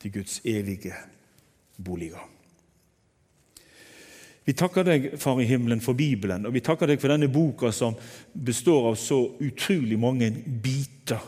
til 0.00 0.18
Guds 0.18 0.40
evige 0.44 0.96
boliger. 1.84 2.26
Vi 4.48 4.54
takker 4.56 4.86
deg, 4.86 5.10
Far 5.20 5.40
i 5.42 5.44
himmelen, 5.44 5.82
for 5.84 5.92
Bibelen, 5.92 6.46
og 6.48 6.54
vi 6.54 6.62
takker 6.64 6.88
deg 6.88 7.00
for 7.02 7.12
denne 7.12 7.28
boka 7.28 7.68
som 7.74 7.96
består 8.32 8.86
av 8.88 8.96
så 8.96 9.18
utrolig 9.44 9.98
mange 10.00 10.30
biter. 10.32 11.20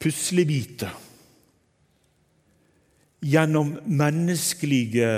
Puslebiter. 0.00 0.94
Gjennom 3.24 3.74
menneskelige 3.84 5.10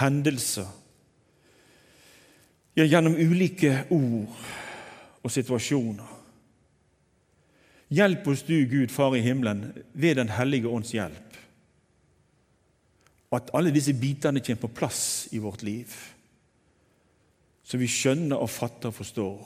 hendelser. 0.00 0.72
Ja, 2.72 2.88
gjennom 2.88 3.18
ulike 3.20 3.82
ord 3.92 4.32
og 5.22 5.30
situasjoner. 5.30 6.18
Hjelp 7.92 8.28
oss 8.32 8.42
du, 8.48 8.56
Gud, 8.66 8.90
Far 8.90 9.14
i 9.16 9.20
himmelen, 9.20 9.72
ved 9.92 10.16
Den 10.16 10.32
hellige 10.32 10.68
ånds 10.68 10.94
hjelp. 10.94 11.36
At 13.32 13.50
alle 13.56 13.72
disse 13.72 13.94
bitene 13.96 14.40
kommer 14.40 14.66
på 14.66 14.74
plass 14.80 15.28
i 15.32 15.40
vårt 15.40 15.62
liv, 15.62 15.92
så 17.62 17.78
vi 17.80 17.88
skjønner 17.88 18.40
og 18.42 18.50
fatter 18.50 18.90
og 18.90 18.96
forstår. 18.96 19.44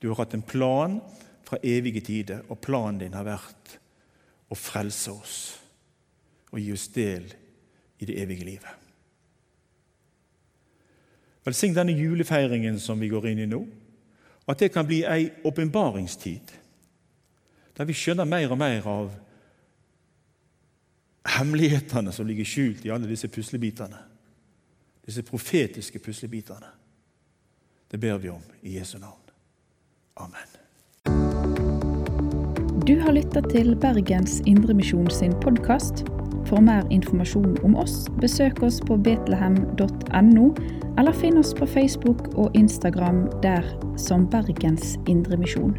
Du 0.00 0.08
har 0.08 0.22
hatt 0.22 0.36
en 0.36 0.44
plan 0.46 1.00
fra 1.44 1.58
evige 1.60 2.00
tider, 2.00 2.44
og 2.48 2.60
planen 2.64 3.02
din 3.02 3.16
har 3.16 3.26
vært 3.26 3.76
å 4.48 4.56
frelse 4.56 5.12
oss 5.12 5.36
og 6.54 6.60
gi 6.60 6.70
oss 6.72 6.86
del 6.94 7.26
i 7.98 8.08
det 8.08 8.16
evige 8.22 8.46
livet. 8.46 8.80
Velsign 11.44 11.74
denne 11.76 11.96
julefeiringen 11.96 12.78
som 12.80 13.00
vi 13.00 13.10
går 13.12 13.32
inn 13.32 13.42
i 13.44 13.48
nå, 13.50 13.60
at 14.46 14.58
det 14.60 14.72
kan 14.72 14.86
bli 14.86 15.02
ei 15.08 15.30
åpenbaringstid, 15.44 16.52
der 17.76 17.84
vi 17.84 17.96
skjønner 17.96 18.28
mer 18.28 18.52
og 18.52 18.58
mer 18.60 18.86
av 18.86 19.12
hemmelighetene 21.38 22.12
som 22.12 22.26
ligger 22.28 22.46
skjult 22.46 22.84
i 22.84 22.92
alle 22.92 23.08
disse 23.08 23.28
puslebitene. 23.28 23.98
Disse 25.04 25.22
profetiske 25.22 25.98
puslebitene. 25.98 26.70
Det 27.90 28.00
ber 28.00 28.18
vi 28.18 28.30
om 28.32 28.42
i 28.62 28.78
Jesu 28.78 28.98
navn. 28.98 29.20
Amen. 30.16 30.48
Du 32.86 33.00
har 33.00 33.12
lytta 33.12 33.40
til 33.40 33.76
Bergens 33.80 34.40
Indremisjon 34.46 35.10
sin 35.10 35.32
podkast. 35.40 36.04
For 36.44 36.60
mer 36.60 36.84
informasjon 36.92 37.56
om 37.64 37.76
oss, 37.80 38.04
besøk 38.20 38.62
oss 38.62 38.80
på 38.84 38.96
betlehem.no, 39.00 40.50
eller 40.98 41.12
finn 41.12 41.38
oss 41.38 41.54
på 41.54 41.66
Facebook 41.66 42.28
og 42.34 42.54
Instagram 42.56 43.26
der 43.42 43.66
som 43.96 44.26
Bergens 44.30 44.98
Indremisjon. 45.06 45.76